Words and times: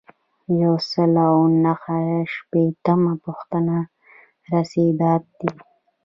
یو 0.63 0.73
سل 0.89 1.13
او 1.29 1.37
نهه 1.63 1.99
شپیتمه 2.33 3.13
پوښتنه 3.23 3.75
رسیدات 4.53 5.23
دي. 5.39 5.51